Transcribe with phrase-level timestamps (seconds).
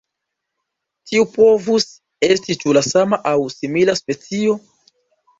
[1.09, 1.85] Tiu povus
[2.27, 4.57] esti ĉu la sama aŭ simila specio.